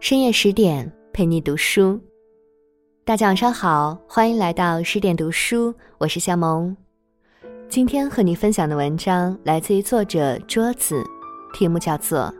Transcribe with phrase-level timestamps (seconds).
[0.00, 1.98] 深夜十点陪你读书，
[3.04, 6.74] 大家晚上好，欢迎来到十点读书，我是夏萌。
[7.68, 11.02] 今天和你分享的文章来自于作者桌子，
[11.52, 12.20] 题目叫做《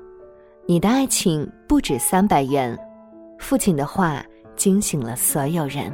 [0.66, 2.76] 你的爱情不止三百元》，
[3.40, 5.93] 父亲的话惊醒了所有人。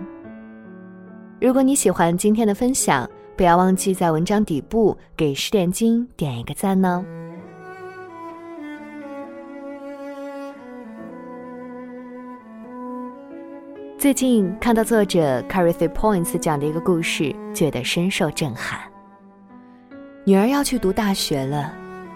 [1.41, 3.09] 如果你喜欢今天的分享，
[3.39, 7.03] 不要忘记在文章底部给十点金点一个赞呢。
[14.05, 18.79] 最近看到作者 c a r i t h y Points 讲的一个故事，觉得深受震撼。
[20.27, 21.73] 女儿要去读大学了，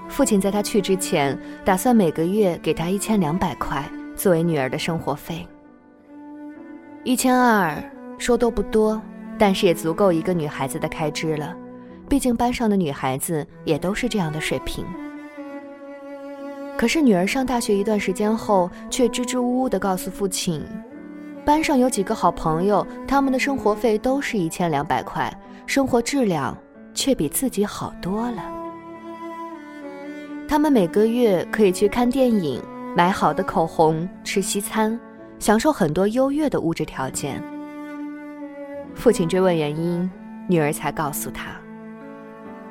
[0.07, 1.35] 父亲在她去之前，
[1.65, 3.83] 打算每个月给她一千两百块
[4.15, 5.49] 作为女儿的生活费。
[7.05, 7.83] 一千二
[8.19, 9.01] 说多不多，
[9.39, 11.57] 但是也足够一个女孩子的开支了，
[12.07, 14.85] 毕竟班上的女孩子也都是这样的水平。
[16.77, 20.63] 可是女儿上大学一段时间后，却支支吾吾地告诉父亲。
[21.49, 25.33] 班上有几个好朋友，他们的生活费都是一千两百块，
[25.65, 26.55] 生活质量
[26.93, 28.43] 却比自己好多了。
[30.47, 32.63] 他们每个月可以去看电影、
[32.95, 35.01] 买好的口红、吃西餐，
[35.39, 37.43] 享受很多优越的物质条件。
[38.95, 40.11] 父亲追问原因，
[40.51, 41.47] 女儿才告诉他，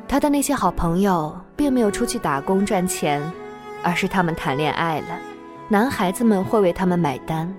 [0.07, 3.19] 他的那些好朋友并没有出去打工赚钱，
[3.81, 5.07] 而是他们谈恋爱了，
[5.67, 7.51] 男孩子们会为他们买单。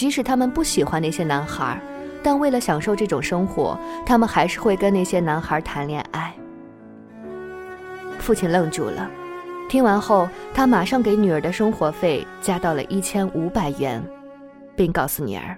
[0.00, 1.78] 即使他们不喜欢那些男孩，
[2.22, 6.34] 但为了享受这种生活，他们还是会跟那些男孩谈恋爱。
[8.18, 9.10] 父亲愣住了，
[9.68, 14.02] 听完后，他马上给女儿的生活费加到了一千五百元，
[14.74, 15.54] 并告诉女儿：“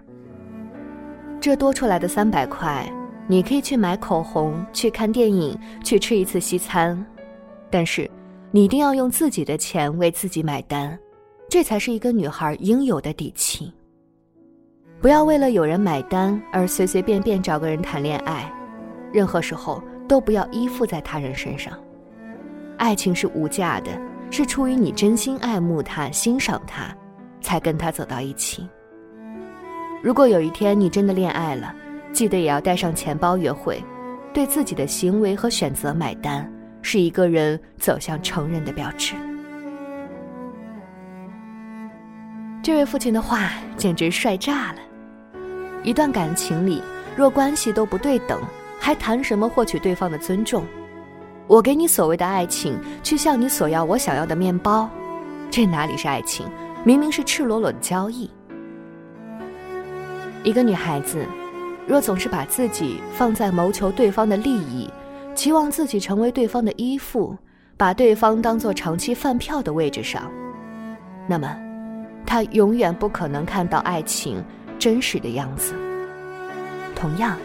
[1.40, 2.84] 这多出来的三百块，
[3.28, 7.06] 你可以去买口红、去看电影、去吃一次西餐，
[7.70, 8.10] 但是
[8.50, 10.98] 你一定要用自己的钱为自己买单，
[11.48, 13.72] 这才是一个女孩应有的底气。”
[15.02, 18.48] 不要为了有人买单而随随便便找个人谈恋爱，
[19.12, 21.76] 任何时候都不要依附在他人身上。
[22.78, 23.90] 爱情是无价的，
[24.30, 26.96] 是出于你真心爱慕他、欣赏他，
[27.40, 28.68] 才跟他走到一起。
[30.00, 31.74] 如果有一天你真的恋爱了，
[32.12, 33.82] 记得也要带上钱包约会，
[34.32, 36.48] 对自己的行为和选择买单，
[36.80, 39.16] 是一个人走向成人的标志。
[42.62, 44.78] 这位父亲的话简直帅炸了。
[45.84, 46.82] 一段感情里，
[47.16, 48.40] 若关系都不对等，
[48.78, 50.64] 还谈什么获取对方的尊重？
[51.48, 54.88] 我给你所谓的爱情，去向你索要我想要的面包，
[55.50, 56.46] 这哪里是爱情？
[56.84, 58.30] 明明是赤裸裸的交易。
[60.44, 61.26] 一个女孩子，
[61.86, 64.88] 若总是把自己放在谋求对方的利益，
[65.34, 67.36] 期望自己成为对方的依附，
[67.76, 70.30] 把对方当做长期饭票的位置上，
[71.28, 71.56] 那么，
[72.24, 74.42] 她永远不可能看到爱情。
[74.82, 75.76] 真实的样子。
[76.92, 77.38] 同样，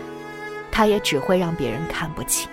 [0.72, 2.50] 他也只会让别人看不起。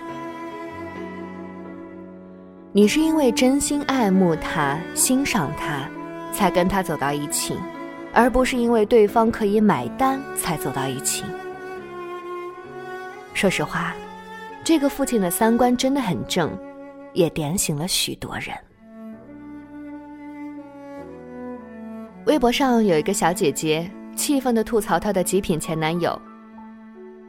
[2.71, 5.89] 你是因为真心爱慕他、欣赏他，
[6.31, 7.57] 才跟他走到一起，
[8.13, 11.23] 而不是因为对方可以买单才走到一起。
[13.33, 13.95] 说实话，
[14.63, 16.55] 这个父亲的三观真的很正，
[17.13, 18.55] 也点醒了许多人。
[22.27, 23.89] 微博上有一个小姐姐。
[24.15, 26.19] 气愤地吐槽她的极品前男友。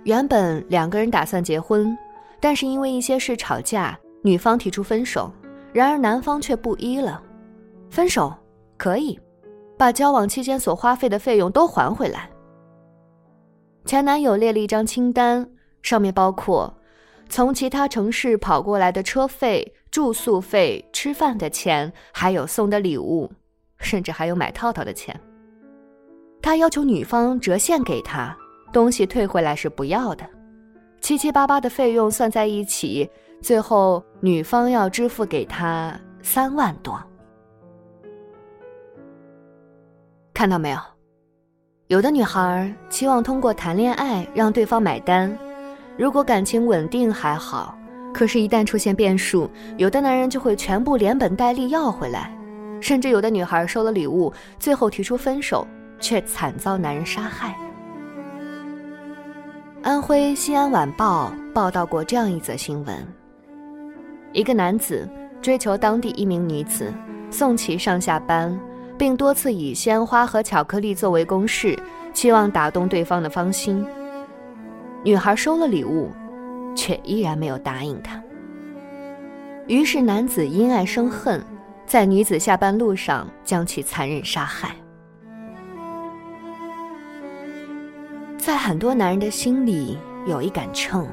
[0.05, 1.97] 原本两个人打算结婚，
[2.41, 5.33] 但是因为一些事吵架，女方提出分手，
[5.73, 7.21] 然而男方却不依了。
[7.91, 8.33] 分手
[8.77, 9.19] 可以，
[9.77, 12.31] 把交往期间所花费的费用都还回来。
[13.85, 15.49] 前男友列了一张清单，
[15.83, 16.73] 上面包括
[17.29, 23.31] 从其他城市跑过来的车费、住宿费、吃饭的钱，还有送的礼物，
[23.79, 25.19] 甚至还有买套套的钱。
[26.47, 28.33] 他要求女方折现给他，
[28.73, 30.25] 东西退回来是不要的，
[31.01, 33.11] 七七八八的费用算在一起，
[33.43, 36.97] 最后女方要支付给他三万多。
[40.33, 40.78] 看到没有？
[41.89, 45.37] 有的女孩期望通过谈恋爱让对方买单，
[45.98, 47.77] 如果感情稳定还好，
[48.15, 52.33] 可是，一旦出现变数，有的男人就会全部连本带利要回来，
[52.81, 55.66] 甚至有的女孩收了礼物，最后提出分手。
[56.01, 57.57] 却惨遭男人杀害。
[59.83, 63.07] 安徽西安晚报报道过这样一则新闻：
[64.33, 65.09] 一个男子
[65.41, 66.93] 追求当地一名女子，
[67.31, 68.59] 送其上下班，
[68.98, 71.78] 并多次以鲜花和巧克力作为攻势，
[72.13, 73.87] 期望打动对方的芳心。
[75.04, 76.10] 女孩收了礼物，
[76.75, 78.21] 却依然没有答应他。
[79.69, 81.41] 于是男子因爱生恨，
[81.87, 84.75] 在女子下班路上将其残忍杀害。
[88.47, 91.04] 在很多男人的心里有一杆秤，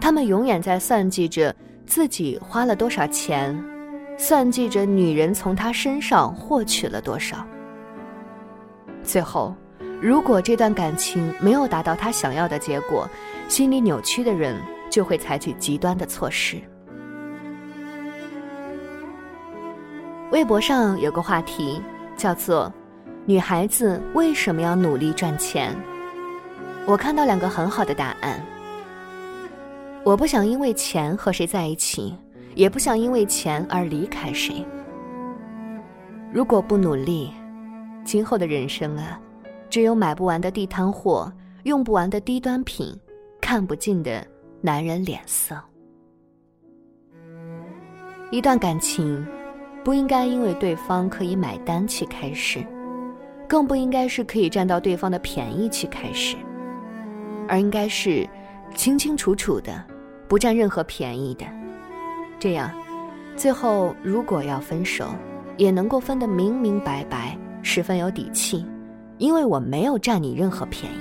[0.00, 1.54] 他们永远在算计着
[1.86, 3.56] 自己花了多少钱，
[4.18, 7.46] 算计着女人从他身上获取了多少。
[9.04, 9.54] 最后，
[10.02, 13.08] 如果这段感情没有达到他想要的结果，
[13.46, 14.56] 心理扭曲的人
[14.90, 16.56] 就会采取极端的措施。
[20.32, 21.80] 微博上有个话题
[22.16, 22.72] 叫做
[23.26, 25.72] “女孩子为什么要努力赚钱”，
[26.88, 28.42] 我看到两个很好的答案。
[30.02, 32.14] 我不想因为钱和谁在一起，
[32.54, 34.64] 也不想因为钱而离开谁。
[36.32, 37.30] 如果不努力，
[38.04, 39.20] 今后的人生啊，
[39.68, 41.30] 只有买不完的地摊货，
[41.64, 42.98] 用不完的低端品，
[43.38, 44.26] 看不尽的
[44.62, 45.54] 男人脸色。
[48.30, 49.22] 一段感情。
[49.84, 52.62] 不应该因为对方可以买单去开始，
[53.48, 56.36] 更不应该是可以占到对方的便宜去开始，
[57.48, 58.28] 而应该是
[58.74, 59.82] 清清楚楚的，
[60.28, 61.44] 不占任何便宜的。
[62.38, 62.70] 这样，
[63.36, 65.08] 最后如果要分手，
[65.56, 68.64] 也能够分得明明白白，十分有底气，
[69.16, 70.98] 因为我没有占你任何便宜。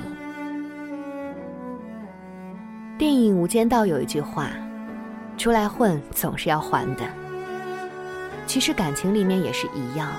[2.98, 4.50] 电影《无间道》有一句话
[5.38, 7.04] ：“出来混总是要还的。”
[8.48, 10.10] 其实感情里面也是一样，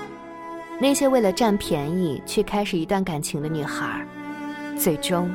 [0.79, 4.05] 那些为了占便宜去开始一段感情的女孩，
[4.77, 5.29] 最终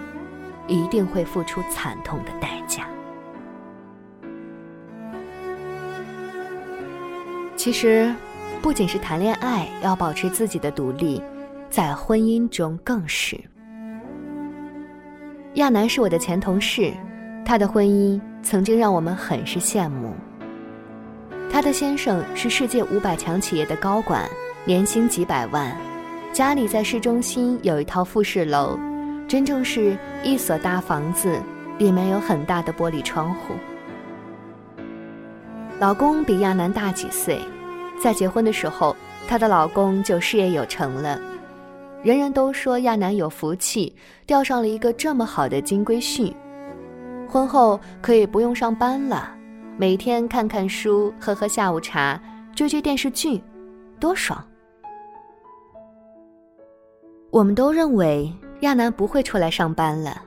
[0.66, 2.86] 一定会付出惨痛的代价。
[7.56, 8.14] 其实，
[8.60, 11.22] 不仅是谈恋爱要保持自己的独立，
[11.70, 13.38] 在婚姻中更是。
[15.54, 16.92] 亚楠是我的前同事，
[17.46, 20.12] 他的婚姻曾经让我们很是羡慕。
[21.50, 24.28] 她的先生是世界五百强企业的高管，
[24.64, 25.74] 年薪几百万，
[26.32, 28.76] 家里在市中心有一套复式楼，
[29.34, 31.42] 真正是一所大房子，
[31.76, 33.52] 里面有很大的玻璃窗户。
[35.80, 37.40] 老公比亚楠大几岁，
[38.00, 38.94] 在结婚的时候，
[39.26, 41.20] 她的老公就事业有成了，
[42.00, 43.92] 人人都说亚楠有福气，
[44.24, 46.32] 钓上了一个这么好的金龟婿，
[47.28, 49.34] 婚后可以不用上班了。
[49.76, 52.22] 每天看看书，喝喝下午茶，
[52.54, 53.42] 追追电视剧，
[53.98, 54.40] 多爽！
[57.32, 58.32] 我们都认为
[58.64, 60.22] 亚楠不会出来上班了，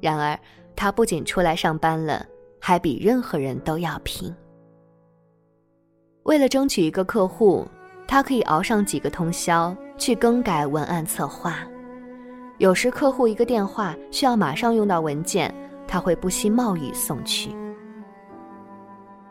[0.00, 0.38] 然而
[0.74, 2.24] 他不仅出来上班了，
[2.60, 4.34] 还比任何人都要拼。
[6.22, 7.66] 为了争取一个客户，
[8.06, 11.58] 他可以熬上几个通宵去更改文案策划。
[12.58, 15.52] 有时客户一个电话需要马上用到文件，
[15.88, 17.50] 他会不惜冒雨送去。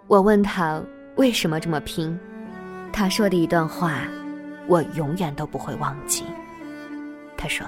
[0.07, 0.83] 我问他
[1.15, 2.19] 为什么这么拼，
[2.91, 4.01] 他说的一段话，
[4.67, 6.25] 我永远都不会忘记。
[7.37, 7.65] 他说：“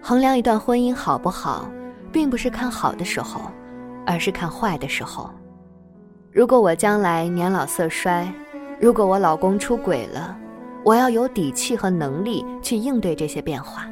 [0.00, 1.70] 衡量一段婚姻好不好，
[2.12, 3.40] 并不是看好的时候，
[4.06, 5.30] 而是看坏的时候。
[6.32, 8.26] 如果我将来年老色衰，
[8.80, 10.36] 如果我老公出轨了，
[10.84, 13.88] 我要有底气和能力去应对这些变化。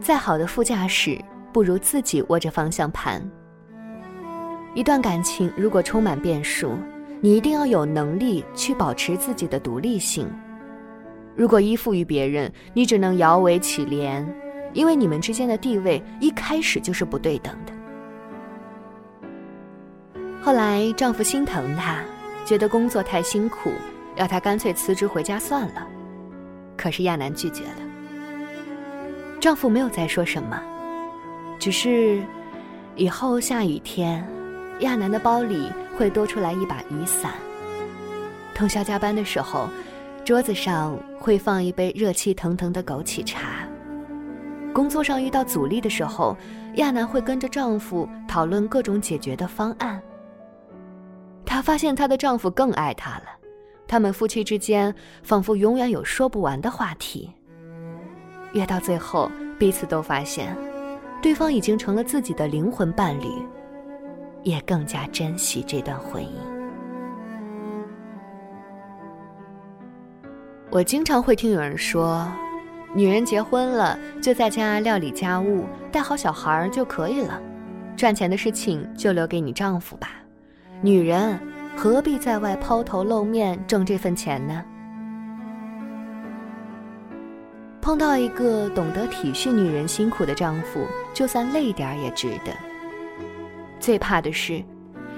[0.00, 1.18] 再好的副驾驶。”
[1.50, 3.20] 不如自己握着方向盘。
[4.74, 6.76] 一段感情如果充满变数，
[7.22, 10.30] 你一定要有能力去保持自己的独立性。
[11.38, 14.26] 如果依附于别人，你只能摇尾乞怜，
[14.72, 17.72] 因为你们之间的地位一开始就是不对等的。
[20.42, 22.02] 后来丈夫心疼她，
[22.44, 23.70] 觉得工作太辛苦，
[24.16, 25.86] 要她干脆辞职回家算了。
[26.76, 27.82] 可是亚楠拒绝了。
[29.38, 30.60] 丈夫没有再说什么。
[31.60, 32.20] 只是，
[32.96, 34.26] 以后下雨天，
[34.80, 37.30] 亚楠的包里会多出来一把雨伞。
[38.56, 39.68] 通宵加班的时候，
[40.28, 43.66] 桌子上会放一杯热气腾腾的枸杞茶。
[44.74, 46.36] 工作上遇到阻力的时候，
[46.74, 49.98] 亚楠会跟着丈夫讨论各种解决的方案。
[51.46, 53.24] 她发现她的丈夫更爱她了，
[53.86, 57.32] 他们夫妻之间仿佛永远有说不完的话题。
[58.52, 60.54] 越到最后，彼此都发现。
[61.22, 63.28] 对方已经成了自己的灵魂伴侣，
[64.42, 66.47] 也更加珍惜这段婚姻。
[70.70, 72.30] 我经常会听有人说，
[72.94, 77.40] 女人结婚了就在家料理家务、带好小孩就可以了，
[77.96, 80.10] 赚钱的事情就留给你丈夫吧。
[80.82, 81.40] 女人
[81.74, 84.62] 何必在外抛头露面挣这份钱呢？
[87.80, 90.84] 碰到一个懂得体恤女人辛苦的丈夫，
[91.14, 92.52] 就算累点儿也值得。
[93.80, 94.62] 最怕的是，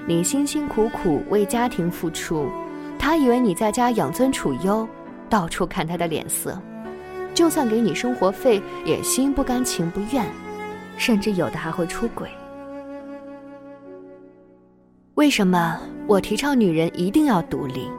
[0.07, 2.49] 你辛辛苦苦为家庭付出，
[2.97, 4.87] 他以为你在家养尊处优，
[5.31, 6.61] 到处看他的脸色，
[7.33, 10.25] 就算给你生活费，也心不甘情不愿，
[10.97, 12.29] 甚至有的还会出轨。
[15.13, 17.89] 为什么我提倡女人一定要独立？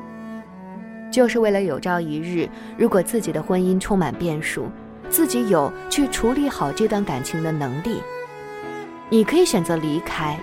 [1.11, 2.47] 就是为了有朝一日，
[2.77, 4.71] 如果自己的婚姻充满变数，
[5.09, 8.03] 自己有去处理好这段感情的能力。
[9.09, 10.39] 你可以选择离开，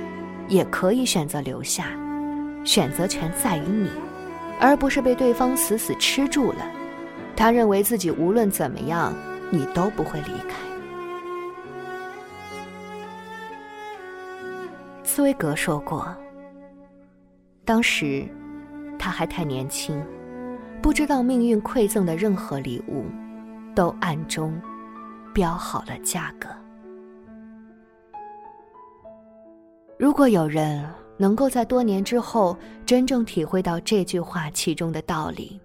[0.48, 1.86] 也可以选择留下，
[2.64, 3.90] 选择权在于你，
[4.60, 6.79] 而不是被对方死死吃住了。
[7.40, 9.14] 他认为自己无论怎么样，
[9.50, 10.58] 你都不会离开。
[15.06, 16.14] 茨威格说过，
[17.64, 18.28] 当时
[19.00, 20.06] 他还太年轻。
[20.82, 23.06] 不知道命运馈赠的任何礼物，
[23.74, 24.62] 都暗中
[25.34, 26.50] 标好了价格。
[29.98, 30.86] 如果有人
[31.18, 35.58] 能够在多年之后真正体会到这句话其中的道理，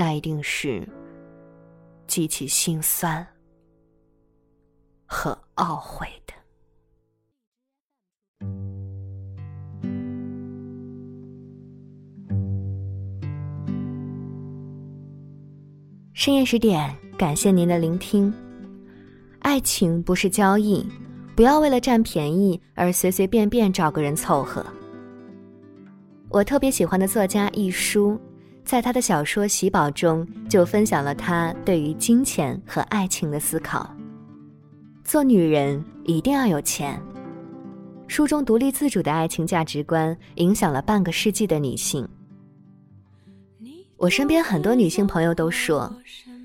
[0.00, 0.88] 那一定是
[2.06, 3.26] 极其心酸
[5.04, 6.32] 和懊悔的。
[16.14, 18.32] 深夜十点，感谢您的聆听。
[19.40, 20.82] 爱情不是交易，
[21.36, 24.64] 不要为了占便宜而随随便便找个人凑合。
[26.30, 28.18] 我特别喜欢的作家一书，
[28.70, 33.92] 在他的小说《喜宝》中就分享了他对于金钱和爱情的思考。
[35.02, 37.02] 做女人一定要有钱。
[38.06, 42.08] 书中独立自主的爱情价值观影响了半个世纪的女性。
[43.96, 45.92] 我身边很多女性朋友都说，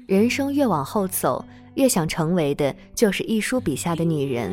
[0.07, 4.51] 人生越往后走，越想成为的就是一书笔下的女人，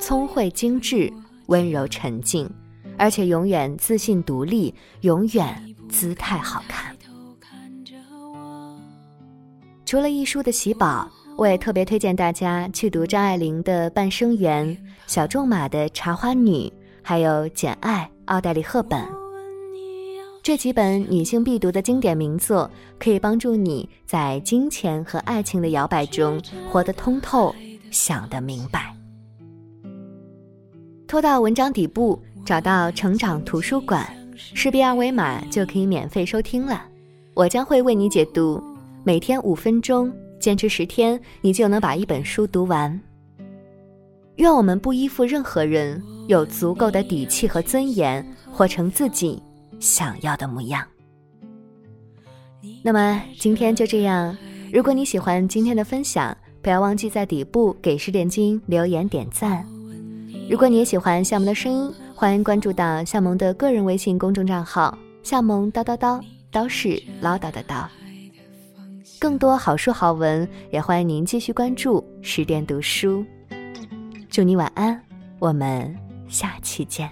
[0.00, 1.08] 聪慧精致、
[1.46, 2.50] 温柔沉静，
[2.98, 6.96] 而且永远自信独立，永远姿态好看。
[9.84, 14.68] 除了一书的喜宝，我也特别推荐大家去读张爱玲的《半生缘》，
[15.06, 16.52] 小仲马的《茶花女》，
[17.02, 19.04] 还有《简爱》奥黛丽·赫本。
[20.42, 27.54] 这几本女性必读的经典名作，可以帮助你在金钱和爱情的摇摆中活得通透，
[27.90, 28.94] 想得明白。
[31.06, 34.08] 拖到文章底部，找到成长图书馆，
[34.54, 36.84] 识别二维码就可以免费收听了。
[37.34, 38.62] 我将会为你解读，
[39.04, 43.00] 每天五分钟，坚持十天，你就能把一本书读完。
[44.36, 49.42] 愿我们不依附任何人，有足够的底气和尊严，活成自己。
[49.78, 50.86] 想要的模样。
[52.84, 54.36] 那么今天就这样。
[54.70, 59.66] 如果你喜欢今天的分享，不要忘记在底部给十点金留言点赞。
[60.50, 66.22] 如果你也喜欢夏萌的声音，欢迎关注到夏萌的个人微信公众账号“夏萌叨叨叨”，
[66.52, 67.86] 叨是唠叨的叨。
[69.18, 73.24] 更多好书好文，也欢迎您继续关注十点读书。
[74.28, 75.02] 祝你晚安，
[75.38, 75.96] 我们
[76.28, 77.10] 下期见。